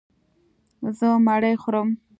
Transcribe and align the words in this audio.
زه 0.97 1.07
مړۍ 1.25 1.55
خورم. 1.63 1.89